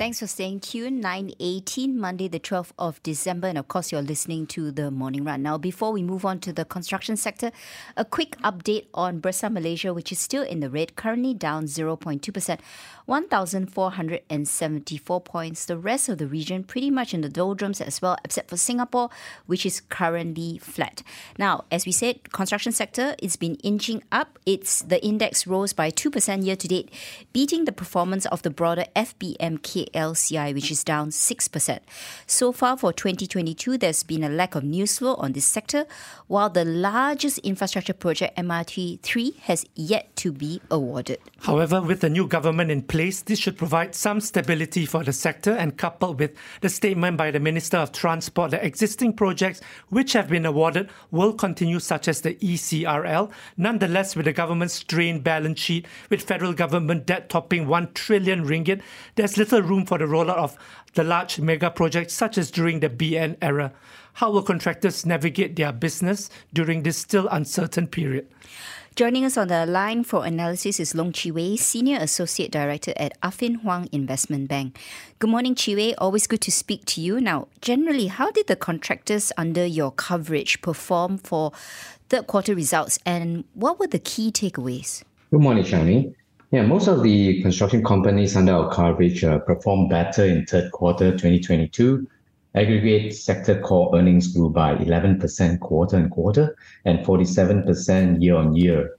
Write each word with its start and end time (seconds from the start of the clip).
Thanks 0.00 0.20
for 0.20 0.26
staying 0.26 0.60
tuned. 0.60 1.04
9.18, 1.04 1.94
Monday, 1.94 2.26
the 2.26 2.40
12th 2.40 2.72
of 2.78 3.02
December. 3.02 3.48
And 3.48 3.58
of 3.58 3.68
course, 3.68 3.92
you're 3.92 4.00
listening 4.00 4.46
to 4.46 4.70
the 4.70 4.90
Morning 4.90 5.24
Run. 5.24 5.42
Now, 5.42 5.58
before 5.58 5.92
we 5.92 6.02
move 6.02 6.24
on 6.24 6.40
to 6.40 6.54
the 6.54 6.64
construction 6.64 7.18
sector, 7.18 7.52
a 7.98 8.04
quick 8.06 8.38
update 8.38 8.86
on 8.94 9.20
Bursa 9.20 9.52
Malaysia, 9.52 9.92
which 9.92 10.10
is 10.10 10.18
still 10.18 10.42
in 10.42 10.60
the 10.60 10.70
red, 10.70 10.96
currently 10.96 11.34
down 11.34 11.66
0.2%, 11.66 12.58
1,474 13.04 15.20
points. 15.20 15.66
The 15.66 15.76
rest 15.76 16.08
of 16.08 16.16
the 16.16 16.26
region 16.26 16.64
pretty 16.64 16.90
much 16.90 17.12
in 17.12 17.20
the 17.20 17.28
doldrums 17.28 17.82
as 17.82 18.00
well, 18.00 18.16
except 18.24 18.48
for 18.48 18.56
Singapore, 18.56 19.10
which 19.44 19.66
is 19.66 19.82
currently 19.82 20.56
flat. 20.56 21.02
Now, 21.36 21.64
as 21.70 21.84
we 21.84 21.92
said, 21.92 22.32
construction 22.32 22.72
sector, 22.72 23.16
it's 23.18 23.36
been 23.36 23.56
inching 23.56 24.02
up. 24.10 24.38
It's 24.46 24.80
The 24.80 25.04
index 25.04 25.46
rose 25.46 25.74
by 25.74 25.90
2% 25.90 26.46
year 26.46 26.56
to 26.56 26.68
date, 26.68 26.90
beating 27.34 27.66
the 27.66 27.72
performance 27.72 28.24
of 28.24 28.40
the 28.40 28.48
broader 28.48 28.86
FBMK 28.96 29.89
LCI, 29.92 30.54
which 30.54 30.70
is 30.70 30.84
down 30.84 31.10
6%. 31.10 31.78
So 32.26 32.52
far 32.52 32.76
for 32.76 32.92
2022, 32.92 33.78
there's 33.78 34.02
been 34.02 34.24
a 34.24 34.28
lack 34.28 34.54
of 34.54 34.64
news 34.64 34.98
flow 34.98 35.14
on 35.14 35.32
this 35.32 35.46
sector, 35.46 35.86
while 36.26 36.50
the 36.50 36.64
largest 36.64 37.38
infrastructure 37.38 37.92
project, 37.92 38.36
MRT3, 38.36 39.36
has 39.40 39.64
yet 39.74 40.14
to 40.16 40.32
be 40.32 40.60
awarded. 40.70 41.18
However, 41.40 41.80
with 41.80 42.00
the 42.00 42.10
new 42.10 42.26
government 42.26 42.70
in 42.70 42.82
place, 42.82 43.22
this 43.22 43.38
should 43.38 43.56
provide 43.56 43.94
some 43.94 44.20
stability 44.20 44.86
for 44.86 45.02
the 45.02 45.12
sector 45.12 45.52
and 45.52 45.76
coupled 45.76 46.18
with 46.20 46.36
the 46.60 46.68
statement 46.68 47.16
by 47.16 47.30
the 47.30 47.40
Minister 47.40 47.78
of 47.78 47.92
Transport 47.92 48.50
that 48.52 48.64
existing 48.64 49.14
projects 49.14 49.60
which 49.88 50.12
have 50.12 50.28
been 50.28 50.46
awarded 50.46 50.88
will 51.10 51.32
continue, 51.32 51.80
such 51.80 52.08
as 52.08 52.20
the 52.20 52.34
ECRL. 52.34 53.30
Nonetheless, 53.56 54.16
with 54.16 54.26
the 54.26 54.32
government's 54.32 54.74
strained 54.74 55.24
balance 55.24 55.58
sheet, 55.58 55.86
with 56.08 56.22
federal 56.22 56.52
government 56.52 57.06
debt 57.06 57.28
topping 57.28 57.66
1 57.66 57.92
trillion 57.94 58.44
ringgit, 58.46 58.82
there's 59.16 59.36
little 59.36 59.62
room 59.62 59.79
room 59.80 59.86
for 59.86 59.98
the 59.98 60.04
rollout 60.04 60.36
of 60.36 60.56
the 60.94 61.04
large 61.04 61.40
mega 61.40 61.70
projects, 61.70 62.14
such 62.14 62.38
as 62.38 62.50
during 62.50 62.80
the 62.80 62.88
BN 62.88 63.36
era. 63.40 63.72
How 64.14 64.30
will 64.30 64.42
contractors 64.42 65.06
navigate 65.06 65.56
their 65.56 65.72
business 65.72 66.30
during 66.52 66.82
this 66.82 66.98
still 66.98 67.28
uncertain 67.28 67.86
period? 67.86 68.28
Joining 68.96 69.24
us 69.24 69.36
on 69.36 69.48
the 69.48 69.64
line 69.66 70.02
for 70.02 70.26
analysis 70.26 70.80
is 70.80 70.96
Long 70.96 71.12
Chi 71.12 71.30
Wei, 71.30 71.56
Senior 71.56 71.98
Associate 72.00 72.50
Director 72.50 72.92
at 72.96 73.18
Affin 73.22 73.62
Hwang 73.62 73.88
Investment 73.92 74.48
Bank. 74.48 74.78
Good 75.20 75.30
morning, 75.30 75.54
Chi 75.54 75.74
Wei. 75.74 75.94
Always 75.94 76.26
good 76.26 76.40
to 76.42 76.50
speak 76.50 76.84
to 76.86 77.00
you. 77.00 77.20
Now, 77.20 77.46
generally, 77.62 78.08
how 78.08 78.32
did 78.32 78.48
the 78.48 78.56
contractors 78.56 79.32
under 79.38 79.64
your 79.64 79.92
coverage 79.92 80.60
perform 80.60 81.18
for 81.18 81.52
third 82.08 82.26
quarter 82.26 82.54
results 82.54 82.98
and 83.06 83.44
what 83.54 83.78
were 83.78 83.86
the 83.86 84.00
key 84.00 84.32
takeaways? 84.32 85.04
Good 85.30 85.40
morning, 85.40 85.64
Shani. 85.64 86.12
Yeah, 86.52 86.62
most 86.62 86.88
of 86.88 87.04
the 87.04 87.40
construction 87.42 87.84
companies 87.84 88.34
under 88.34 88.54
our 88.54 88.74
coverage 88.74 89.22
uh, 89.22 89.38
performed 89.38 89.88
better 89.88 90.24
in 90.24 90.46
third 90.46 90.72
quarter 90.72 91.12
2022. 91.12 92.08
Aggregate 92.56 93.14
sector 93.14 93.60
core 93.60 93.94
earnings 93.94 94.34
grew 94.34 94.50
by 94.50 94.74
11% 94.74 95.60
quarter 95.60 95.96
on 95.96 96.10
quarter 96.10 96.56
and 96.84 97.06
47% 97.06 98.20
year 98.20 98.34
on 98.34 98.56
year. 98.56 98.96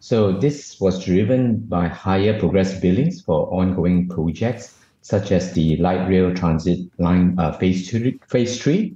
So 0.00 0.32
this 0.32 0.78
was 0.78 1.02
driven 1.02 1.60
by 1.60 1.88
higher 1.88 2.38
progress 2.38 2.78
billings 2.78 3.22
for 3.22 3.48
ongoing 3.50 4.06
projects 4.06 4.76
such 5.00 5.32
as 5.32 5.54
the 5.54 5.78
light 5.78 6.06
rail 6.06 6.34
transit 6.34 6.80
line 6.98 7.34
uh, 7.38 7.52
phase 7.52 7.88
two, 7.88 8.18
phase 8.28 8.62
three, 8.62 8.94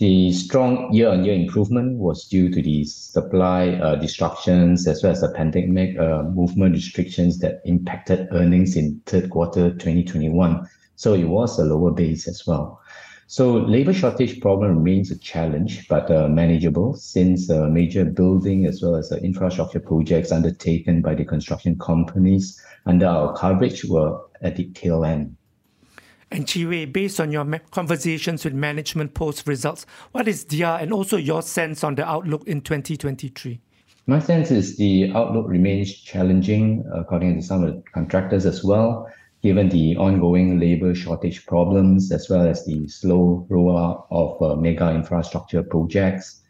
the 0.00 0.32
strong 0.32 0.90
year-on-year 0.94 1.34
improvement 1.34 1.98
was 1.98 2.26
due 2.26 2.50
to 2.50 2.62
the 2.62 2.84
supply 2.84 3.72
uh, 3.72 3.96
disruptions 3.96 4.88
as 4.88 5.02
well 5.02 5.12
as 5.12 5.20
the 5.20 5.28
pandemic 5.28 5.98
uh, 5.98 6.22
movement 6.22 6.74
restrictions 6.74 7.38
that 7.38 7.60
impacted 7.66 8.26
earnings 8.32 8.76
in 8.76 8.98
third 9.04 9.28
quarter 9.28 9.72
2021. 9.72 10.66
So 10.96 11.12
it 11.12 11.24
was 11.24 11.58
a 11.58 11.66
lower 11.66 11.90
base 11.90 12.26
as 12.26 12.46
well. 12.46 12.80
So 13.26 13.58
labor 13.58 13.92
shortage 13.92 14.40
problem 14.40 14.78
remains 14.78 15.10
a 15.10 15.18
challenge, 15.18 15.86
but 15.86 16.10
uh, 16.10 16.28
manageable 16.28 16.94
since 16.94 17.50
major 17.50 18.06
building 18.06 18.64
as 18.64 18.80
well 18.82 18.96
as 18.96 19.12
infrastructure 19.12 19.80
projects 19.80 20.32
undertaken 20.32 21.02
by 21.02 21.14
the 21.14 21.26
construction 21.26 21.78
companies 21.78 22.58
under 22.86 23.06
our 23.06 23.36
coverage 23.36 23.84
were 23.84 24.18
at 24.40 24.56
the 24.56 24.64
tail 24.70 25.04
end. 25.04 25.36
And 26.32 26.46
Chi 26.46 26.64
Wei, 26.64 26.84
based 26.84 27.18
on 27.18 27.32
your 27.32 27.44
conversations 27.72 28.44
with 28.44 28.54
management 28.54 29.14
post 29.14 29.48
results, 29.48 29.84
what 30.12 30.28
is 30.28 30.44
their 30.44 30.78
and 30.78 30.92
also 30.92 31.16
your 31.16 31.42
sense 31.42 31.82
on 31.82 31.96
the 31.96 32.08
outlook 32.08 32.46
in 32.46 32.60
2023? 32.60 33.60
My 34.06 34.20
sense 34.20 34.50
is 34.50 34.76
the 34.76 35.10
outlook 35.12 35.46
remains 35.48 35.92
challenging, 35.92 36.84
according 36.94 37.36
to 37.36 37.42
some 37.42 37.64
of 37.64 37.74
the 37.74 37.82
contractors 37.92 38.46
as 38.46 38.62
well, 38.62 39.10
given 39.42 39.68
the 39.68 39.96
ongoing 39.96 40.60
labor 40.60 40.94
shortage 40.94 41.46
problems 41.46 42.12
as 42.12 42.28
well 42.28 42.46
as 42.46 42.64
the 42.64 42.86
slow 42.88 43.46
rollout 43.50 44.06
of 44.10 44.40
uh, 44.42 44.54
mega 44.54 44.90
infrastructure 44.90 45.62
projects. 45.62 46.42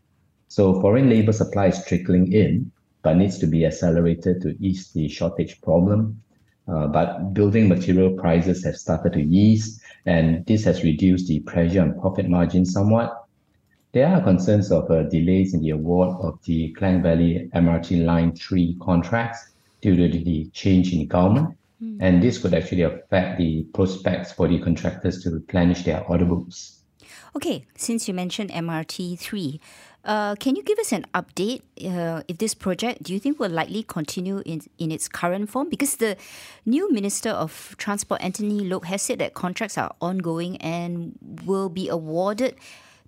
So 0.48 0.80
foreign 0.80 1.08
labor 1.08 1.32
supply 1.32 1.68
is 1.68 1.84
trickling 1.84 2.32
in, 2.32 2.70
but 3.02 3.16
needs 3.16 3.38
to 3.38 3.46
be 3.46 3.64
accelerated 3.64 4.42
to 4.42 4.56
ease 4.60 4.92
the 4.92 5.08
shortage 5.08 5.60
problem. 5.62 6.22
Uh, 6.70 6.86
but 6.86 7.34
building 7.34 7.68
material 7.68 8.16
prices 8.16 8.64
have 8.64 8.76
started 8.76 9.12
to 9.14 9.20
ease, 9.20 9.82
and 10.06 10.46
this 10.46 10.64
has 10.64 10.84
reduced 10.84 11.26
the 11.26 11.40
pressure 11.40 11.82
on 11.82 11.98
profit 12.00 12.28
margin 12.28 12.64
somewhat. 12.64 13.26
There 13.92 14.06
are 14.06 14.22
concerns 14.22 14.70
of 14.70 14.88
uh, 14.88 15.02
delays 15.04 15.52
in 15.52 15.62
the 15.62 15.70
award 15.70 16.16
of 16.20 16.38
the 16.44 16.72
Klang 16.74 17.02
Valley 17.02 17.50
MRT 17.54 18.04
Line 18.04 18.36
3 18.36 18.76
contracts 18.80 19.50
due 19.80 19.96
to 19.96 20.08
the 20.08 20.48
change 20.52 20.92
in 20.92 21.08
government. 21.08 21.56
Mm. 21.82 21.96
And 22.00 22.22
this 22.22 22.38
could 22.38 22.54
actually 22.54 22.82
affect 22.82 23.38
the 23.38 23.64
prospects 23.74 24.30
for 24.30 24.46
the 24.46 24.60
contractors 24.60 25.22
to 25.24 25.30
replenish 25.30 25.82
their 25.82 26.04
order 26.04 26.24
books. 26.24 26.79
Okay, 27.36 27.64
since 27.76 28.08
you 28.08 28.14
mentioned 28.14 28.50
MRT 28.50 29.18
3, 29.18 29.60
uh, 30.04 30.34
can 30.36 30.56
you 30.56 30.62
give 30.62 30.78
us 30.78 30.92
an 30.92 31.04
update 31.14 31.62
uh, 31.86 32.22
if 32.26 32.38
this 32.38 32.54
project, 32.54 33.04
do 33.04 33.12
you 33.12 33.20
think 33.20 33.38
will 33.38 33.50
likely 33.50 33.84
continue 33.84 34.42
in, 34.44 34.62
in 34.78 34.90
its 34.90 35.08
current 35.08 35.48
form? 35.48 35.68
Because 35.68 35.96
the 35.96 36.16
new 36.66 36.90
Minister 36.92 37.30
of 37.30 37.76
Transport, 37.78 38.20
Anthony 38.22 38.60
Loke, 38.60 38.86
has 38.86 39.02
said 39.02 39.20
that 39.20 39.34
contracts 39.34 39.78
are 39.78 39.94
ongoing 40.00 40.56
and 40.56 41.16
will 41.44 41.68
be 41.68 41.88
awarded. 41.88 42.56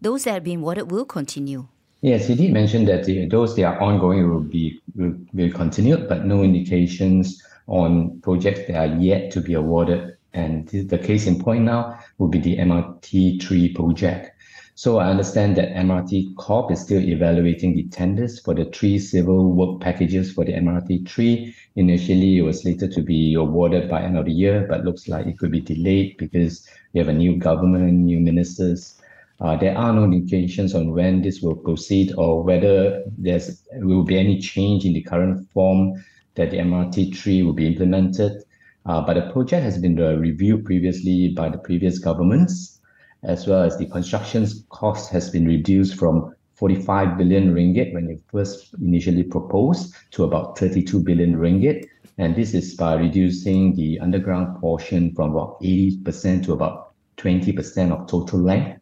Those 0.01 0.25
that 0.25 0.35
have 0.35 0.45
been 0.45 0.61
awarded 0.61 0.91
will 0.91 1.05
continue. 1.05 1.67
Yes, 2.03 2.27
he 2.27 2.35
did 2.35 2.53
mention 2.53 2.85
that 2.87 3.05
the, 3.05 3.27
those 3.27 3.57
that 3.57 3.65
are 3.65 3.81
ongoing 3.81 4.29
will 4.29 4.41
be 4.41 4.81
will, 4.95 5.15
will 5.33 5.51
continue, 5.51 5.97
but 5.97 6.27
no 6.27 6.43
indications 6.43 7.43
on 7.69 8.21
projects 8.21 8.67
that 8.67 8.77
are 8.77 8.97
yet 8.99 9.31
to 9.33 9.41
be 9.41 9.55
awarded. 9.55 10.12
And 10.35 10.69
the 10.69 10.99
case 10.99 11.27
in 11.27 11.39
point 11.39 11.65
now 11.65 11.99
would 12.19 12.31
be 12.31 12.39
the 12.39 12.57
MRT3 12.57 13.75
project. 13.75 14.31
So 14.75 14.99
I 14.99 15.11
understand 15.11 15.57
that 15.57 15.75
MRT 15.75 16.35
Corp 16.37 16.71
is 16.73 16.81
still 16.81 17.03
evaluating 17.03 17.75
the 17.75 17.85
tenders 17.89 18.41
for 18.41 18.55
the 18.55 18.65
three 18.65 18.99
civil 18.99 19.53
work 19.53 19.81
packages 19.81 20.33
for 20.33 20.47
the 20.47 20.53
MRT 20.55 21.07
3. 21.07 21.55
Initially, 21.77 22.39
it 22.39 22.43
was 22.43 22.63
slated 22.63 22.91
to 22.93 23.03
be 23.03 23.35
awarded 23.35 23.91
by 23.91 24.03
end 24.03 24.17
of 24.17 24.25
the 24.25 24.33
year, 24.33 24.67
but 24.69 24.85
looks 24.85 25.09
like 25.09 25.27
it 25.27 25.39
could 25.39 25.53
be 25.53 25.61
delayed 25.61 26.17
because 26.17 26.67
we 26.93 27.01
have 27.01 27.09
a 27.09 27.13
new 27.13 27.37
government, 27.37 27.93
new 27.93 28.19
ministers. 28.19 28.99
Uh, 29.41 29.57
there 29.57 29.77
are 29.77 29.93
no 29.93 30.05
indications 30.05 30.75
on 30.75 30.93
when 30.95 31.21
this 31.21 31.43
will 31.43 31.57
proceed 31.57 32.15
or 32.17 32.43
whether 32.43 33.05
there's 33.19 33.63
will 33.75 34.05
be 34.05 34.19
any 34.19 34.41
change 34.41 34.87
in 34.87 34.95
the 34.95 35.03
current 35.03 35.51
form 35.51 36.03
that 36.37 36.51
the 36.51 36.57
MRT 36.57 37.15
3 37.15 37.43
will 37.43 37.53
be 37.53 37.67
implemented. 37.67 38.43
Uh, 38.87 39.01
but 39.01 39.15
the 39.15 39.33
project 39.33 39.63
has 39.63 39.79
been 39.79 39.99
uh, 40.01 40.15
reviewed 40.15 40.65
previously 40.65 41.29
by 41.29 41.49
the 41.49 41.59
previous 41.59 41.99
governments 41.99 42.81
as 43.23 43.47
well 43.47 43.63
as 43.63 43.79
the 43.79 43.87
construction 43.87 44.47
cost 44.71 45.11
has 45.13 45.31
been 45.31 45.47
reduced 45.47 45.97
from 45.97 46.35
45 46.55 47.17
billion 47.17 47.55
ringgit 47.55 47.93
when 47.95 48.11
it 48.11 48.21
first 48.31 48.75
initially 48.81 49.23
proposed 49.23 49.95
to 50.11 50.25
about 50.25 50.59
32 50.59 51.03
billion 51.03 51.37
ringgit. 51.37 51.87
And 52.19 52.37
this 52.37 52.55
is 52.55 52.75
by 52.75 52.95
reducing 52.95 53.75
the 53.75 53.99
underground 54.01 54.61
portion 54.61 55.15
from 55.15 55.33
about 55.33 55.61
80% 55.61 56.45
to 56.45 56.53
about 56.53 56.95
20% 57.17 57.93
of 57.93 58.07
total 58.07 58.41
length. 58.41 58.81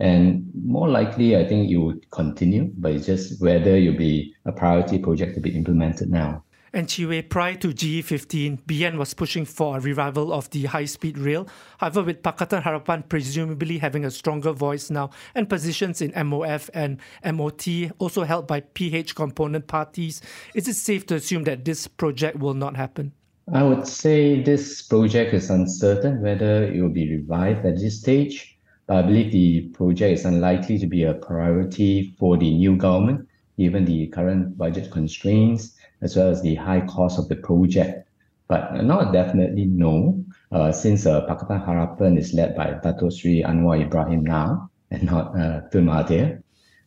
And 0.00 0.48
more 0.54 0.88
likely, 0.88 1.36
I 1.36 1.44
think 1.44 1.70
it 1.70 1.76
would 1.78 2.08
continue, 2.10 2.70
but 2.76 2.92
it's 2.92 3.06
just 3.06 3.42
whether 3.42 3.70
it'll 3.70 3.98
be 3.98 4.32
a 4.44 4.52
priority 4.52 4.98
project 4.98 5.34
to 5.34 5.40
be 5.40 5.56
implemented 5.56 6.08
now. 6.08 6.44
And 6.72 6.86
Chiwei, 6.86 7.28
prior 7.28 7.54
to 7.56 7.68
GE15, 7.68 8.62
BN 8.64 8.98
was 8.98 9.14
pushing 9.14 9.44
for 9.44 9.78
a 9.78 9.80
revival 9.80 10.32
of 10.32 10.50
the 10.50 10.66
high 10.66 10.84
speed 10.84 11.16
rail. 11.16 11.48
However, 11.78 12.02
with 12.02 12.22
Pakatan 12.22 12.62
Harapan 12.62 13.08
presumably 13.08 13.78
having 13.78 14.04
a 14.04 14.10
stronger 14.10 14.52
voice 14.52 14.90
now 14.90 15.10
and 15.34 15.48
positions 15.48 16.02
in 16.02 16.12
MOF 16.12 16.68
and 16.74 16.98
MOT 17.24 17.66
also 17.98 18.24
held 18.24 18.46
by 18.46 18.60
PH 18.60 19.14
component 19.14 19.66
parties, 19.66 20.20
is 20.54 20.68
it 20.68 20.74
safe 20.74 21.06
to 21.06 21.14
assume 21.14 21.44
that 21.44 21.64
this 21.64 21.88
project 21.88 22.38
will 22.38 22.54
not 22.54 22.76
happen? 22.76 23.12
I 23.52 23.62
would 23.62 23.86
say 23.86 24.42
this 24.42 24.82
project 24.82 25.32
is 25.32 25.48
uncertain 25.48 26.20
whether 26.20 26.64
it 26.64 26.82
will 26.82 26.90
be 26.90 27.10
revived 27.10 27.64
at 27.64 27.78
this 27.78 27.98
stage. 27.98 28.58
I 28.90 29.00
believe 29.00 29.32
the 29.32 29.68
project 29.68 30.18
is 30.18 30.24
unlikely 30.26 30.78
to 30.78 30.86
be 30.86 31.04
a 31.04 31.14
priority 31.14 32.14
for 32.18 32.36
the 32.36 32.52
new 32.54 32.76
government, 32.76 33.26
given 33.56 33.86
the 33.86 34.06
current 34.08 34.58
budget 34.58 34.90
constraints 34.90 35.77
as 36.00 36.16
well 36.16 36.28
as 36.28 36.42
the 36.42 36.54
high 36.54 36.80
cost 36.86 37.18
of 37.18 37.28
the 37.28 37.36
project. 37.36 38.08
But 38.48 38.82
not 38.82 39.12
definitely 39.12 39.66
no, 39.66 40.24
uh, 40.52 40.72
since 40.72 41.04
uh, 41.04 41.26
Pakatan 41.26 41.66
Harapan 41.66 42.18
is 42.18 42.32
led 42.32 42.56
by 42.56 42.78
Dato 42.82 43.10
Sri 43.10 43.42
Anwar 43.42 43.80
Ibrahim 43.80 44.24
now 44.24 44.70
and 44.90 45.02
not 45.02 45.38
uh, 45.38 45.60
Tun 45.70 45.84
Mahathir. 45.84 46.42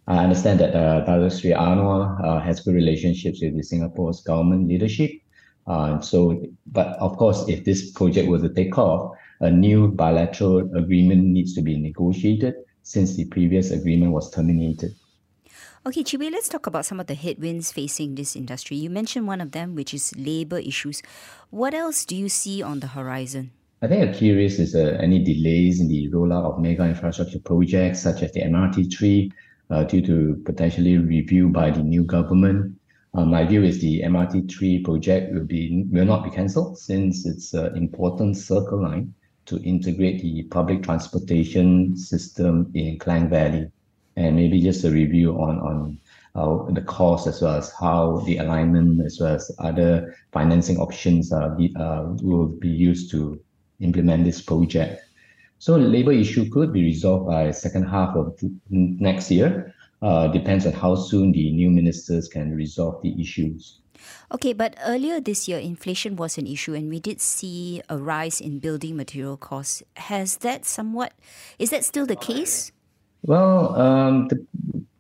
I 0.07 0.23
understand 0.23 0.59
that 0.59 0.75
uh, 0.75 1.05
Dato 1.05 1.29
Sri 1.29 1.51
Anwar 1.51 2.23
uh, 2.23 2.39
has 2.41 2.61
good 2.61 2.73
relationships 2.73 3.41
with 3.41 3.55
the 3.55 3.63
Singapore's 3.63 4.21
government 4.21 4.67
leadership. 4.67 5.11
Uh, 5.67 6.01
so, 6.01 6.43
but 6.65 6.97
of 6.97 7.15
course, 7.17 7.47
if 7.47 7.63
this 7.63 7.91
project 7.91 8.27
were 8.27 8.39
to 8.39 8.49
take 8.49 8.77
off, 8.77 9.15
a 9.41 9.51
new 9.51 9.91
bilateral 9.91 10.59
agreement 10.75 11.23
needs 11.23 11.53
to 11.53 11.61
be 11.61 11.77
negotiated 11.77 12.55
since 12.83 13.15
the 13.15 13.25
previous 13.25 13.71
agreement 13.71 14.11
was 14.11 14.31
terminated. 14.31 14.95
Okay, 15.83 16.03
Chi 16.03 16.15
Wei, 16.17 16.29
let's 16.29 16.47
talk 16.47 16.67
about 16.67 16.85
some 16.85 16.99
of 16.99 17.07
the 17.07 17.15
headwinds 17.15 17.71
facing 17.71 18.13
this 18.13 18.35
industry. 18.35 18.77
You 18.77 18.91
mentioned 18.91 19.25
one 19.25 19.41
of 19.41 19.51
them, 19.51 19.73
which 19.73 19.95
is 19.95 20.15
labor 20.15 20.59
issues. 20.59 21.01
What 21.49 21.73
else 21.73 22.05
do 22.05 22.15
you 22.15 22.29
see 22.29 22.61
on 22.61 22.81
the 22.81 22.87
horizon? 22.87 23.49
I 23.81 23.87
think 23.87 24.07
a 24.07 24.13
key 24.15 24.31
risk 24.31 24.59
is 24.59 24.75
uh, 24.75 24.99
any 25.01 25.23
delays 25.23 25.81
in 25.81 25.87
the 25.87 26.07
rollout 26.11 26.45
of 26.45 26.59
mega 26.61 26.83
infrastructure 26.83 27.39
projects 27.39 28.03
such 28.03 28.21
as 28.21 28.31
the 28.31 28.41
MRT3 28.41 29.31
uh, 29.71 29.83
due 29.85 30.03
to 30.03 30.39
potentially 30.45 30.99
review 30.99 31.49
by 31.49 31.71
the 31.71 31.81
new 31.81 32.03
government. 32.03 32.79
Uh, 33.15 33.25
my 33.25 33.43
view 33.43 33.63
is 33.63 33.81
the 33.81 34.03
MRT3 34.03 34.83
project 34.83 35.33
will 35.33 35.45
be 35.45 35.87
will 35.89 36.05
not 36.05 36.23
be 36.23 36.29
cancelled 36.29 36.77
since 36.77 37.25
it's 37.25 37.55
an 37.55 37.75
important 37.75 38.37
circle 38.37 38.83
line 38.83 39.15
to 39.47 39.57
integrate 39.63 40.21
the 40.21 40.43
public 40.43 40.83
transportation 40.83 41.97
system 41.97 42.69
in 42.75 42.99
Klang 42.99 43.29
Valley 43.29 43.71
and 44.15 44.35
maybe 44.35 44.61
just 44.61 44.83
a 44.83 44.91
review 44.91 45.33
on 45.39 45.59
on 45.59 45.99
uh, 46.35 46.71
the 46.71 46.81
cost 46.81 47.27
as 47.27 47.41
well 47.41 47.55
as 47.55 47.71
how 47.71 48.19
the 48.25 48.37
alignment 48.37 49.05
as 49.05 49.19
well 49.19 49.35
as 49.35 49.51
other 49.59 50.15
financing 50.31 50.77
options 50.77 51.31
uh, 51.33 51.49
be, 51.49 51.73
uh, 51.77 52.05
will 52.21 52.47
be 52.47 52.69
used 52.69 53.11
to 53.11 53.39
implement 53.79 54.23
this 54.23 54.41
project. 54.41 55.03
So 55.59 55.75
labor 55.75 56.11
issue 56.11 56.49
could 56.49 56.73
be 56.73 56.83
resolved 56.83 57.27
by 57.27 57.51
second 57.51 57.83
half 57.83 58.15
of 58.15 58.39
next 58.69 59.29
year. 59.29 59.75
Uh, 60.01 60.27
depends 60.29 60.65
on 60.65 60.73
how 60.73 60.95
soon 60.95 61.31
the 61.31 61.51
new 61.51 61.69
ministers 61.69 62.27
can 62.27 62.55
resolve 62.55 63.03
the 63.03 63.13
issues. 63.21 63.81
Okay, 64.31 64.53
but 64.53 64.73
earlier 64.83 65.19
this 65.19 65.47
year, 65.47 65.59
inflation 65.59 66.15
was 66.15 66.39
an 66.39 66.47
issue, 66.47 66.73
and 66.73 66.89
we 66.89 66.99
did 66.99 67.21
see 67.21 67.83
a 67.87 67.97
rise 67.97 68.41
in 68.41 68.57
building 68.57 68.97
material 68.97 69.37
costs. 69.37 69.83
Has 69.97 70.37
that 70.37 70.65
somewhat? 70.65 71.13
Is 71.59 71.69
that 71.69 71.85
still 71.85 72.07
the 72.07 72.15
case? 72.15 72.71
Well, 73.23 73.75
um, 73.75 74.27
the 74.27 74.45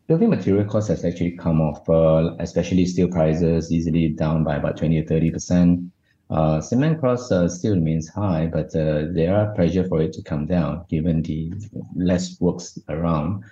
building 0.07 0.29
material 0.29 0.65
cost 0.65 0.89
has 0.89 1.03
actually 1.05 1.31
come 1.37 1.61
off, 1.61 1.87
uh, 1.89 2.35
especially 2.39 2.85
steel 2.85 3.07
prices 3.07 3.71
easily 3.71 4.09
down 4.09 4.43
by 4.43 4.57
about 4.57 4.77
20 4.77 4.99
or 4.99 5.05
30 5.05 5.31
percent. 5.31 5.91
Uh, 6.29 6.61
cement 6.61 7.01
cost 7.01 7.31
uh, 7.31 7.47
still 7.49 7.75
remains 7.75 8.07
high, 8.09 8.47
but 8.47 8.73
uh, 8.75 9.05
there 9.11 9.35
are 9.35 9.53
pressure 9.53 9.83
for 9.87 10.01
it 10.01 10.13
to 10.13 10.21
come 10.23 10.45
down 10.45 10.85
given 10.89 11.21
the 11.23 11.51
less 11.95 12.39
works 12.39 12.79
around. 12.89 13.43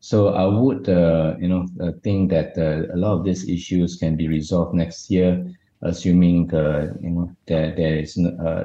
So 0.00 0.28
I 0.28 0.46
would, 0.46 0.88
uh, 0.88 1.34
you 1.40 1.48
know, 1.48 1.66
uh, 1.80 1.92
think 2.04 2.30
that 2.30 2.56
uh, 2.56 2.94
a 2.94 2.96
lot 2.96 3.18
of 3.18 3.24
these 3.24 3.48
issues 3.48 3.96
can 3.96 4.14
be 4.16 4.28
resolved 4.28 4.74
next 4.74 5.10
year, 5.10 5.44
assuming, 5.82 6.48
you 7.02 7.10
know, 7.10 7.30
that 7.46 7.76
there 7.76 7.96
is 7.96 8.16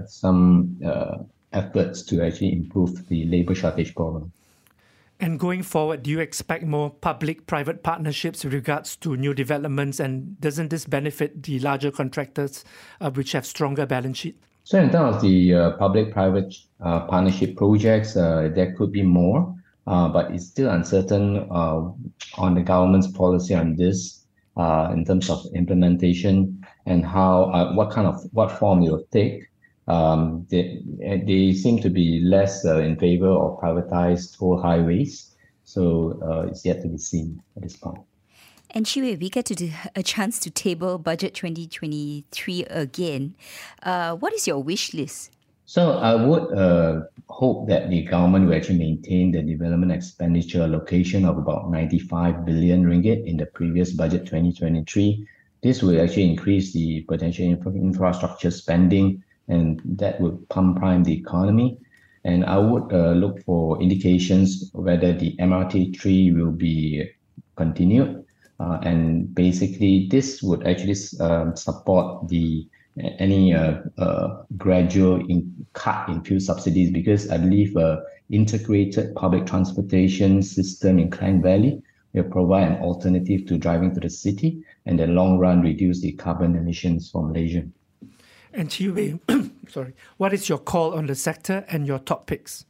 some 0.06 0.78
efforts 1.52 2.04
to 2.04 2.22
actually 2.24 2.54
improve 2.54 3.08
the 3.08 3.26
labor 3.26 3.56
shortage 3.56 3.96
problem. 3.96 4.32
And 5.24 5.40
going 5.40 5.64
forward, 5.64 6.04
do 6.04 6.12
you 6.12 6.20
expect 6.20 6.66
more 6.66 6.90
public 6.90 7.48
private 7.48 7.82
partnerships 7.82 8.44
with 8.44 8.54
regards 8.54 8.98
to 8.98 9.16
new 9.16 9.34
developments? 9.34 10.02
And 10.02 10.38
doesn't 10.42 10.70
this 10.70 10.84
benefit 10.84 11.44
the 11.44 11.60
larger 11.60 11.92
contractors, 11.92 12.66
uh, 13.00 13.10
which 13.10 13.32
have 13.32 13.46
stronger 13.46 13.86
balance 13.86 14.18
sheet? 14.18 14.38
So, 14.66 14.82
in 14.82 14.90
terms 14.90 15.16
of 15.16 15.22
the 15.22 15.54
uh, 15.54 15.72
public 15.78 16.12
private 16.12 16.54
uh, 16.82 17.08
partnership 17.08 17.56
projects, 17.56 18.18
uh, 18.18 18.50
there 18.54 18.74
could 18.74 18.92
be 18.92 19.02
more, 19.02 19.56
uh, 19.88 20.10
but 20.10 20.30
it's 20.32 20.48
still 20.48 20.70
uncertain 20.70 21.48
uh, 21.50 21.90
on 22.36 22.56
the 22.56 22.62
government's 22.62 23.08
policy 23.08 23.56
on 23.56 23.78
this 23.78 24.26
in 24.58 25.06
terms 25.06 25.30
of 25.30 25.46
implementation 25.56 26.66
and 26.86 27.06
how, 27.06 27.72
what 27.76 27.92
kind 27.92 28.08
of, 28.08 28.22
what 28.34 28.52
form 28.52 28.84
it 28.84 28.92
will 28.92 29.08
take 29.10 29.48
um, 29.88 30.46
they, 30.50 30.82
they 31.00 31.54
seem 31.54 31.80
to 31.82 31.90
be 31.90 32.22
less 32.24 32.66
uh, 32.66 32.80
in 32.80 32.98
favor 32.98 33.30
of 33.30 33.60
privatized 33.60 34.38
toll 34.38 34.62
highways. 34.62 35.36
So 35.66 36.20
uh, 36.24 36.48
it's 36.48 36.66
yet 36.66 36.82
to 36.82 36.88
be 36.88 36.98
seen 36.98 37.42
at 37.56 37.64
this 37.64 37.76
point. 37.76 38.00
And 38.72 38.88
Chi 38.88 39.02
Wei, 39.02 39.16
we 39.16 39.30
get 39.30 39.46
to 39.46 39.56
do 39.56 39.72
a 39.96 40.02
chance 40.02 40.40
to 40.40 40.50
table 40.50 40.98
budget 40.98 41.36
2023 41.36 42.64
again. 42.66 43.36
Uh, 43.84 44.16
what 44.16 44.34
is 44.34 44.48
your 44.48 44.64
wish 44.64 44.94
list? 44.94 45.32
So 45.66 45.94
I 46.00 46.16
would 46.16 46.52
uh, 46.58 47.02
hope 47.30 47.68
that 47.70 47.90
the 47.90 48.04
government 48.04 48.48
will 48.48 48.56
actually 48.56 48.80
maintain 48.80 49.32
the 49.32 49.42
development 49.42 49.92
expenditure 49.92 50.64
allocation 50.64 51.24
of 51.24 51.38
about 51.38 51.72
95 51.72 52.46
billion 52.46 52.84
ringgit 52.84 53.26
in 53.26 53.38
the 53.38 53.46
previous 53.46 53.94
budget 53.94 54.26
2023. 54.26 55.26
This 55.62 55.82
will 55.82 56.02
actually 56.02 56.30
increase 56.30 56.74
the 56.74 57.02
potential 57.08 57.46
infra- 57.46 57.74
infrastructure 57.74 58.52
spending 58.52 59.24
and 59.48 59.82
that 59.86 60.20
would 60.22 60.48
pump 60.50 60.78
prime 60.78 61.04
the 61.04 61.14
economy. 61.14 61.78
And 62.24 62.46
I 62.46 62.58
would 62.58 62.94
uh, 62.94 63.12
look 63.12 63.44
for 63.44 63.82
indications 63.82 64.70
whether 64.74 65.14
the 65.14 65.36
MRT3 65.38 66.36
will 66.36 66.52
be 66.52 67.10
continued. 67.58 68.26
Uh, 68.60 68.80
and 68.84 69.34
basically, 69.36 70.08
this 70.10 70.42
would 70.42 70.66
actually 70.66 70.96
um, 71.20 71.56
support 71.56 72.30
the 72.30 72.68
any 72.98 73.54
uh, 73.54 73.82
uh, 73.98 74.44
gradual 74.58 75.16
in 75.28 75.66
cut 75.74 76.08
in 76.10 76.24
fuel 76.24 76.40
subsidies 76.40 76.92
because 76.92 77.30
I 77.30 77.38
believe 77.38 77.76
a 77.76 78.04
integrated 78.30 79.16
public 79.16 79.46
transportation 79.46 80.42
system 80.44 81.00
in 81.00 81.10
Klang 81.10 81.42
Valley 81.42 81.82
will 82.14 82.24
provide 82.24 82.72
an 82.72 82.84
alternative 82.84 83.48
to 83.48 83.58
driving 83.58 83.94
to 83.96 84.00
the 84.00 84.10
city 84.10 84.64
and 84.86 85.00
in 85.00 85.08
the 85.08 85.14
long 85.14 85.40
run 85.40 85.62
reduce 85.62 86.02
the 86.02 86.12
carbon 86.14 86.56
emissions 86.56 87.10
for 87.10 87.28
Malaysia. 87.28 87.64
And 88.54 88.72
Wei, 88.80 89.20
sorry, 89.68 89.94
what 90.18 90.34
is 90.34 90.48
your 90.48 90.60
call 90.60 90.94
on 90.94 91.08
the 91.08 91.16
sector 91.16 91.66
and 91.70 91.88
your 91.88 92.00
top 92.00 92.28
picks? 92.28 92.66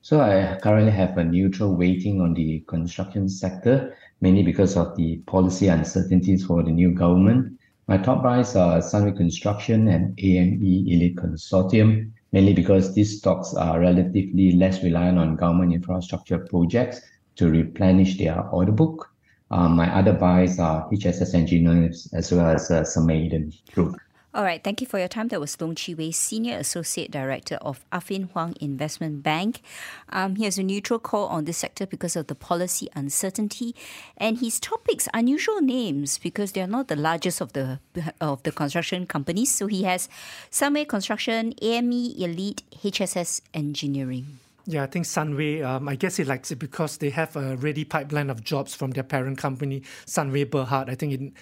So 0.00 0.20
I 0.20 0.58
currently 0.60 0.90
have 0.90 1.16
a 1.16 1.22
neutral 1.22 1.76
weighting 1.76 2.20
on 2.20 2.34
the 2.34 2.64
construction 2.66 3.28
sector, 3.28 3.96
mainly 4.20 4.42
because 4.42 4.76
of 4.76 4.96
the 4.96 5.18
policy 5.26 5.68
uncertainties 5.68 6.44
for 6.44 6.64
the 6.64 6.72
new 6.72 6.90
government. 6.90 7.60
My 7.86 7.98
top 7.98 8.24
buys 8.24 8.56
are 8.56 8.80
Sunway 8.80 9.16
Construction 9.16 9.86
and 9.86 10.18
AME 10.18 10.60
Elite 10.88 11.14
Consortium, 11.14 12.10
mainly 12.32 12.52
because 12.52 12.94
these 12.94 13.18
stocks 13.18 13.54
are 13.54 13.78
relatively 13.78 14.52
less 14.52 14.82
reliant 14.82 15.18
on 15.18 15.36
government 15.36 15.72
infrastructure 15.72 16.38
projects 16.38 17.00
to 17.36 17.48
replenish 17.48 18.18
their 18.18 18.40
order 18.48 18.72
book. 18.72 19.08
Um, 19.52 19.76
my 19.76 19.94
other 19.94 20.14
buys 20.14 20.58
are 20.58 20.88
HSS 20.90 21.34
Engineers 21.34 22.08
as 22.12 22.32
well 22.32 22.46
as 22.46 22.70
uh, 22.72 22.82
Samaiden 22.82 23.52
Group. 23.72 23.94
All 24.34 24.44
right, 24.44 24.64
thank 24.64 24.80
you 24.80 24.86
for 24.86 24.98
your 24.98 25.08
time. 25.08 25.28
That 25.28 25.40
was 25.40 25.60
Long 25.60 25.74
Chi 25.74 25.92
Wei, 25.92 26.10
Senior 26.10 26.56
Associate 26.56 27.10
Director 27.10 27.56
of 27.56 27.84
Affin 27.92 28.30
Hwang 28.30 28.56
Investment 28.62 29.22
Bank. 29.22 29.60
Um, 30.08 30.36
he 30.36 30.44
has 30.44 30.56
a 30.56 30.62
neutral 30.62 30.98
call 30.98 31.26
on 31.26 31.44
this 31.44 31.58
sector 31.58 31.86
because 31.86 32.16
of 32.16 32.28
the 32.28 32.34
policy 32.34 32.88
uncertainty, 32.94 33.74
and 34.16 34.38
his 34.38 34.58
topics 34.58 35.06
unusual 35.12 35.60
names 35.60 36.16
because 36.16 36.52
they 36.52 36.62
are 36.62 36.66
not 36.66 36.88
the 36.88 36.96
largest 36.96 37.42
of 37.42 37.52
the 37.52 37.80
of 38.22 38.42
the 38.44 38.52
construction 38.52 39.04
companies. 39.04 39.52
So 39.52 39.66
he 39.66 39.82
has 39.82 40.08
Sunway 40.50 40.88
Construction, 40.88 41.52
AME 41.60 42.14
Elite, 42.16 42.62
HSS 42.82 43.42
Engineering. 43.52 44.38
Yeah, 44.64 44.84
I 44.84 44.86
think 44.86 45.06
Sunway, 45.06 45.64
um, 45.64 45.88
I 45.88 45.96
guess 45.96 46.16
he 46.16 46.24
likes 46.24 46.52
it 46.52 46.58
because 46.58 46.98
they 46.98 47.10
have 47.10 47.34
a 47.34 47.56
ready 47.56 47.84
pipeline 47.84 48.30
of 48.30 48.44
jobs 48.44 48.74
from 48.74 48.92
their 48.92 49.02
parent 49.02 49.38
company, 49.38 49.82
Sunway 50.06 50.46
Berhad. 50.46 50.88
I 50.88 50.94
think 50.94 51.12
it, 51.12 51.32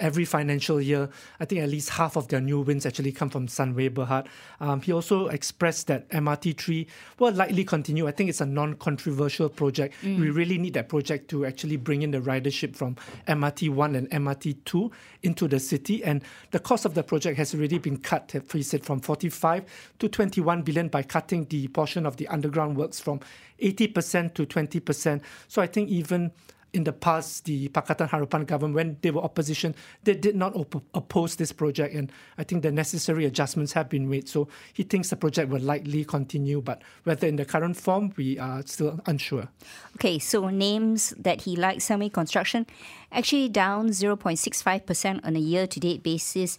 every 0.00 0.24
financial 0.24 0.80
year, 0.80 1.08
I 1.40 1.44
think 1.44 1.60
at 1.60 1.68
least 1.68 1.90
half 1.90 2.16
of 2.16 2.28
their 2.28 2.40
new 2.40 2.60
wins 2.60 2.86
actually 2.86 3.12
come 3.12 3.30
from 3.30 3.46
Sunway 3.46 3.90
Berhad. 3.90 4.26
Um, 4.60 4.80
he 4.80 4.92
also 4.92 5.28
expressed 5.28 5.86
that 5.88 6.08
MRT3 6.10 6.86
will 7.18 7.32
likely 7.32 7.64
continue. 7.64 8.06
I 8.06 8.12
think 8.12 8.30
it's 8.30 8.40
a 8.40 8.46
non-controversial 8.46 9.48
project. 9.48 9.94
Mm. 10.02 10.20
We 10.20 10.30
really 10.30 10.58
need 10.58 10.74
that 10.74 10.88
project 10.88 11.28
to 11.30 11.46
actually 11.46 11.76
bring 11.76 12.02
in 12.02 12.10
the 12.10 12.20
ridership 12.20 12.76
from 12.76 12.96
MRT1 13.28 13.96
and 13.96 14.10
MRT2 14.10 14.92
into 15.22 15.48
the 15.48 15.60
city. 15.60 16.04
And 16.04 16.22
the 16.50 16.58
cost 16.58 16.84
of 16.84 16.94
the 16.94 17.02
project 17.02 17.36
has 17.38 17.54
already 17.54 17.78
been 17.78 17.98
cut, 17.98 18.34
he 18.52 18.62
said, 18.62 18.84
from 18.84 19.00
45 19.00 19.64
to 19.98 20.08
21 20.08 20.62
billion 20.62 20.88
by 20.88 21.02
cutting 21.02 21.44
the 21.46 21.68
portion 21.68 22.06
of 22.06 22.16
the 22.16 22.28
underground 22.28 22.76
works 22.76 23.00
from 23.00 23.20
80% 23.60 24.34
to 24.34 24.46
20%. 24.46 25.20
So 25.48 25.62
I 25.62 25.66
think 25.66 25.88
even 25.88 26.32
in 26.74 26.84
the 26.84 26.92
past, 26.92 27.44
the 27.44 27.68
Pakatan 27.68 28.10
Harapan 28.10 28.46
government, 28.46 28.74
when 28.74 28.96
they 29.00 29.12
were 29.12 29.22
opposition, 29.22 29.74
they 30.02 30.14
did 30.14 30.34
not 30.34 30.54
op- 30.56 30.82
oppose 30.92 31.36
this 31.36 31.52
project. 31.52 31.94
And 31.94 32.10
I 32.36 32.42
think 32.42 32.62
the 32.62 32.72
necessary 32.72 33.24
adjustments 33.24 33.72
have 33.72 33.88
been 33.88 34.10
made. 34.10 34.28
So 34.28 34.48
he 34.72 34.82
thinks 34.82 35.10
the 35.10 35.16
project 35.16 35.50
will 35.50 35.62
likely 35.62 36.04
continue, 36.04 36.60
but 36.60 36.82
whether 37.04 37.26
in 37.28 37.36
the 37.36 37.44
current 37.44 37.76
form, 37.76 38.12
we 38.16 38.38
are 38.38 38.62
still 38.66 39.00
unsure. 39.06 39.48
Okay, 39.96 40.18
so 40.18 40.48
names 40.48 41.14
that 41.16 41.42
he 41.42 41.54
likes, 41.54 41.84
Semi 41.84 42.10
Construction, 42.10 42.66
actually 43.12 43.48
down 43.48 43.90
0.65% 43.90 45.24
on 45.24 45.36
a 45.36 45.40
year 45.40 45.66
to 45.68 45.78
date 45.80 46.02
basis. 46.02 46.58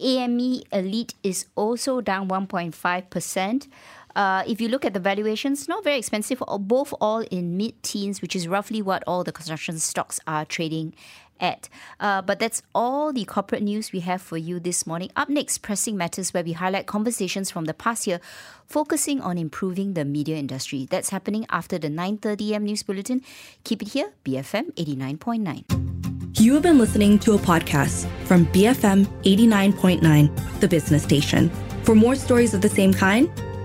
AME 0.00 0.62
Elite 0.72 1.14
is 1.22 1.46
also 1.56 2.00
down 2.00 2.28
1.5%. 2.28 3.66
Uh, 4.16 4.42
if 4.46 4.62
you 4.62 4.68
look 4.68 4.84
at 4.84 4.94
the 4.94 5.00
valuations, 5.00 5.68
not 5.68 5.84
very 5.84 5.98
expensive, 5.98 6.42
both 6.60 6.94
all 7.02 7.20
in 7.30 7.56
mid 7.56 7.80
teens, 7.82 8.22
which 8.22 8.34
is 8.34 8.48
roughly 8.48 8.80
what 8.80 9.04
all 9.06 9.22
the 9.22 9.30
construction 9.30 9.78
stocks 9.78 10.18
are 10.26 10.46
trading 10.46 10.94
at. 11.38 11.68
Uh, 12.00 12.22
but 12.22 12.38
that's 12.38 12.62
all 12.74 13.12
the 13.12 13.26
corporate 13.26 13.62
news 13.62 13.92
we 13.92 14.00
have 14.00 14.22
for 14.22 14.38
you 14.38 14.58
this 14.58 14.86
morning. 14.86 15.10
Up 15.16 15.28
next, 15.28 15.58
Pressing 15.58 15.96
Matters, 15.96 16.32
where 16.32 16.42
we 16.42 16.52
highlight 16.52 16.86
conversations 16.86 17.50
from 17.50 17.66
the 17.66 17.74
past 17.74 18.06
year 18.06 18.20
focusing 18.66 19.20
on 19.20 19.36
improving 19.36 19.92
the 19.92 20.04
media 20.04 20.36
industry. 20.36 20.86
That's 20.90 21.10
happening 21.10 21.44
after 21.50 21.78
the 21.78 21.88
9.30 21.88 22.52
am 22.52 22.64
news 22.64 22.82
bulletin. 22.82 23.22
Keep 23.64 23.82
it 23.82 23.88
here, 23.88 24.12
BFM 24.24 24.72
89.9. 24.74 26.40
You 26.40 26.54
have 26.54 26.62
been 26.62 26.78
listening 26.78 27.18
to 27.20 27.34
a 27.34 27.38
podcast 27.38 28.06
from 28.24 28.46
BFM 28.46 29.06
89.9, 29.22 30.60
the 30.60 30.68
business 30.68 31.02
station. 31.02 31.50
For 31.82 31.94
more 31.94 32.16
stories 32.16 32.52
of 32.52 32.60
the 32.62 32.68
same 32.68 32.92
kind, 32.92 33.30